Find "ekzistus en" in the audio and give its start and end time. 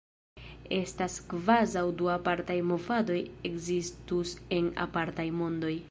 3.51-4.73